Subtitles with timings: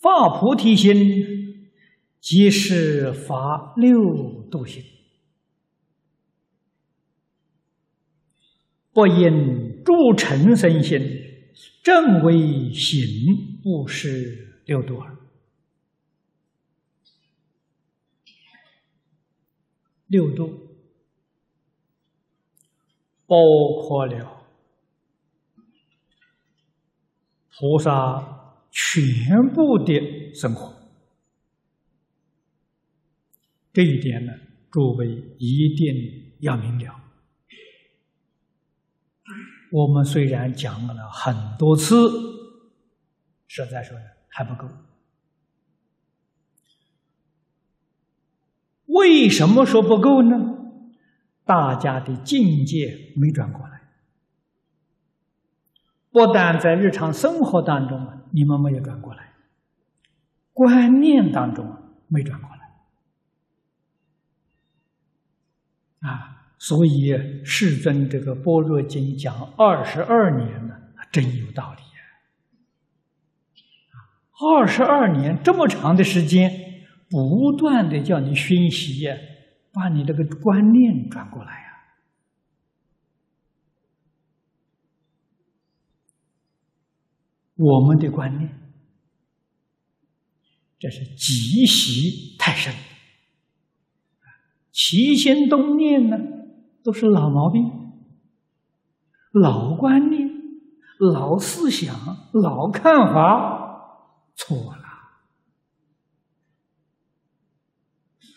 [0.00, 1.70] 发菩提心，
[2.20, 4.82] 即是发六度心，
[8.94, 11.52] 不因诸尘生心，
[11.82, 15.18] 正为行，不是六度耳。
[20.06, 20.78] 六度
[23.26, 23.36] 包
[23.82, 24.46] 括了
[27.58, 28.39] 菩萨。
[28.70, 30.74] 全部的生活，
[33.72, 34.32] 这一点呢，
[34.70, 35.06] 诸位
[35.38, 36.94] 一定要明了。
[39.72, 41.94] 我们虽然讲了很多次，
[43.46, 44.68] 实在说呢还不够。
[48.86, 50.36] 为什么说不够呢？
[51.44, 53.69] 大家的境界没转过来。
[56.10, 59.22] 不但在日常生活当中啊，你们没有转过来；
[60.52, 61.64] 观念当中
[62.08, 62.56] 没转过来
[66.10, 70.74] 啊，所以世尊这个《般若经》讲二十二年呢，
[71.12, 71.80] 真有道理
[74.42, 76.50] 二十二年这么长的时间，
[77.10, 79.06] 不断的叫你熏习，
[79.70, 81.69] 把你这个观念转过来啊。
[87.62, 88.50] 我们的观念，
[90.78, 92.72] 这是积习太深，
[94.72, 96.16] 起心动念呢，
[96.82, 97.62] 都是老毛病、
[99.32, 100.26] 老观念、
[101.12, 101.94] 老思想、
[102.32, 104.80] 老看法，错了。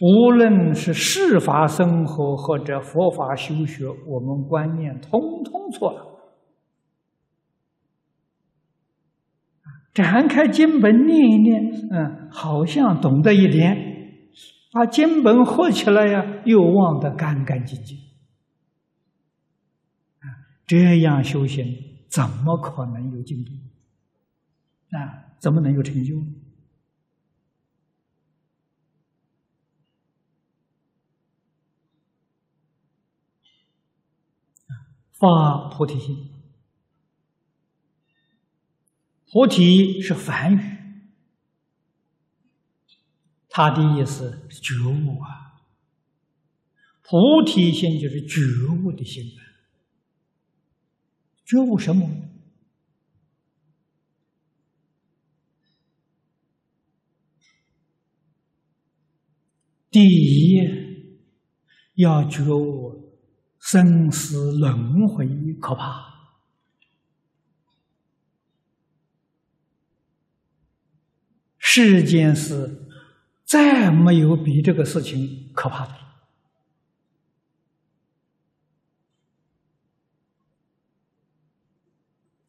[0.00, 6.07] 无论是世法生活或者佛法修学，我们观念通通错了。
[9.98, 11.60] 展开经本念一念，
[11.90, 13.76] 嗯，好像懂得一点，
[14.72, 17.98] 把经本合起来呀，又忘得干干净净。
[20.20, 20.30] 啊，
[20.68, 21.66] 这样修行
[22.08, 23.50] 怎么可能有进步？
[24.96, 26.14] 啊，怎么能有成就？
[35.18, 36.37] 发菩提心。
[39.30, 40.60] 菩提是梵语，
[43.50, 45.60] 它的意思是觉悟啊。
[47.02, 48.40] 菩提心就是觉
[48.82, 49.40] 悟的心啊。
[51.44, 52.08] 觉悟什么？
[59.90, 60.60] 第一，
[61.94, 63.18] 要觉悟
[63.58, 65.26] 生死轮回
[65.60, 66.17] 可怕。
[71.78, 72.88] 世间事
[73.44, 75.98] 再没有比这个事情可怕的了。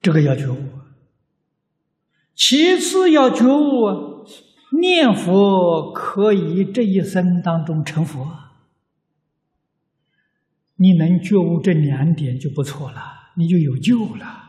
[0.00, 0.56] 这个要觉悟。
[2.34, 4.24] 其次要觉悟，
[4.80, 8.26] 念佛可以这一生当中成佛。
[10.76, 13.02] 你能觉悟这两点就不错了，
[13.36, 14.48] 你就有救了。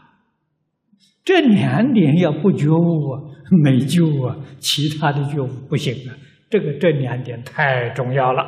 [1.25, 3.30] 这两点要不觉悟啊，
[3.63, 4.37] 没救啊！
[4.59, 6.15] 其他的觉悟不行啊。
[6.49, 8.43] 这个这两点太重要了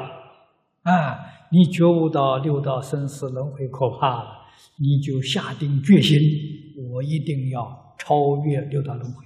[0.84, 1.20] 啊！
[1.52, 4.30] 你觉悟到六道生死轮回可怕了，
[4.80, 6.20] 你就下定决心，
[6.92, 9.26] 我一定要超越六道轮回。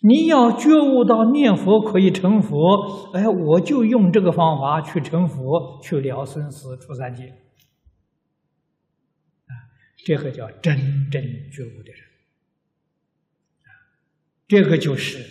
[0.00, 7.24] 你要觉悟到念佛可以成佛，哎，我就用这个方法去成佛，去了生死出三界。
[9.46, 9.52] 啊，
[10.06, 10.76] 这个叫真
[11.10, 12.07] 正觉悟的人。
[14.48, 15.22] 这个就是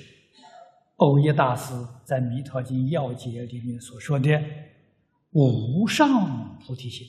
[0.97, 1.73] 欧耶大师
[2.05, 4.39] 在《弥陀经要解》里面所说的
[5.33, 7.07] “无上菩提心”。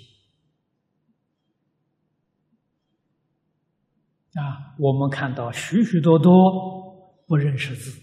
[4.40, 8.00] 啊，我们看到许许多多不认识字、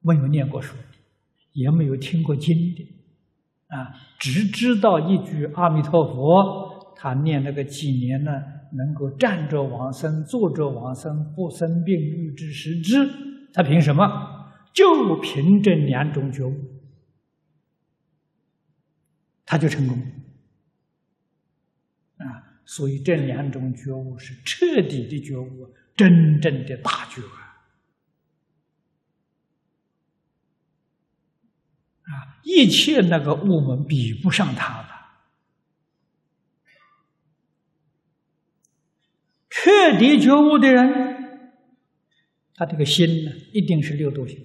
[0.00, 0.76] 没有念过书、
[1.52, 2.86] 也没有听过经的，
[3.68, 8.30] 啊，只知道一句阿弥陀佛，他念那个几年呢？
[8.72, 13.08] 能够站着往生，坐着往生，不生病，欲知时知，
[13.52, 14.04] 他凭什么？
[14.72, 16.54] 就凭这两种觉悟，
[19.44, 19.96] 他就成功。
[22.18, 27.24] 啊，所以这两种觉悟是彻底的觉悟，真正的大觉悟
[32.02, 32.40] 啊！
[32.44, 34.95] 一切那个悟门比不上他了。
[39.96, 41.40] 彻底觉悟的人，
[42.54, 44.38] 他这个心呢，一定是六度心，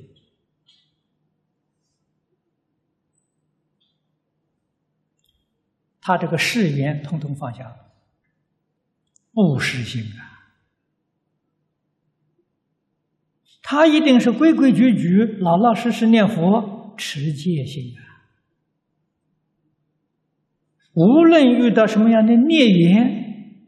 [5.99, 7.91] 他这个誓言通通放下了，
[9.33, 10.55] 不实心啊，
[13.61, 18.07] 他一定是规规矩矩、老老实实念佛、持戒心啊。
[20.93, 23.19] 无论遇到什么样的孽缘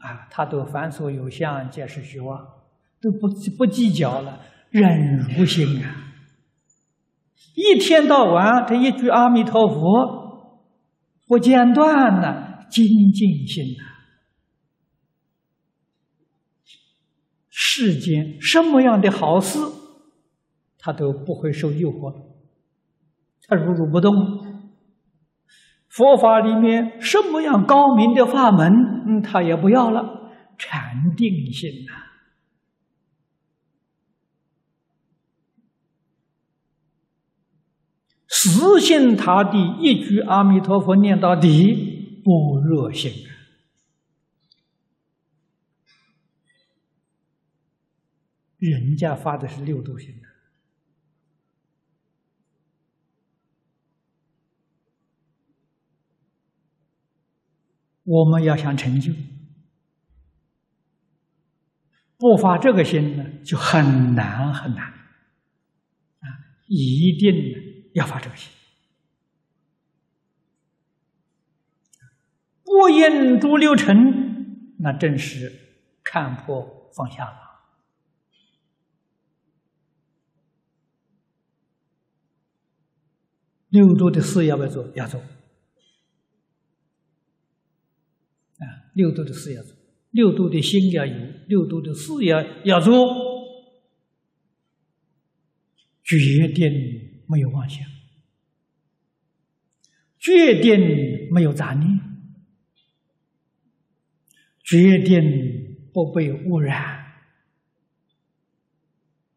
[0.04, 2.38] 啊，他都凡所有相，皆是虚妄，
[3.00, 6.12] 都不不计较了，忍辱心啊！
[7.56, 10.60] 一天到晚这一句阿弥陀佛
[11.26, 13.84] 不间断的精进心呐。
[17.50, 19.58] 世间什么样的好事，
[20.78, 22.14] 他都不会受诱惑，
[23.48, 24.12] 他如如不动。
[25.96, 28.68] 佛法里面什么样高明的法门，
[29.06, 31.94] 嗯，他也不要了，禅定心呐，
[38.28, 43.12] 实心塌地，一句阿弥陀佛念到底，不热心。
[48.58, 50.33] 人家发的是六度心的。
[58.04, 59.14] 我们要想成就，
[62.18, 66.28] 不发这个心呢，就很难很难啊！
[66.68, 68.52] 一定要发这个心，
[72.64, 75.52] 不应诸六尘，那正是
[76.04, 77.38] 看破放下了。
[83.70, 84.88] 六度的事要不要做？
[84.94, 85.20] 要做。
[88.94, 89.76] 六度的事要做，
[90.12, 91.14] 六度的心要有，
[91.48, 92.94] 六度的事要要做，
[96.04, 97.84] 决定没有妄想，
[100.20, 102.00] 决定没有杂念，
[104.64, 107.24] 决定不被污染，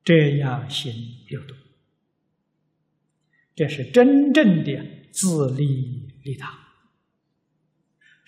[0.05, 0.93] 这样行
[1.29, 1.55] 六度，
[3.55, 6.66] 这是真正的自利利他。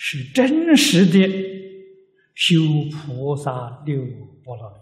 [0.01, 1.29] 是真实的
[2.33, 2.57] 修
[2.93, 4.01] 菩萨六
[4.45, 4.77] 波罗蜜。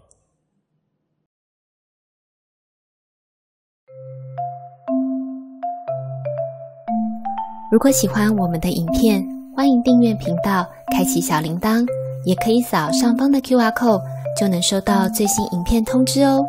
[7.71, 9.25] 如果喜欢我们的影片，
[9.55, 11.83] 欢迎订阅频道，开启小铃铛，
[12.23, 14.03] 也可以扫上方的 Q R code，
[14.39, 16.45] 就能收到最新影片通知哦。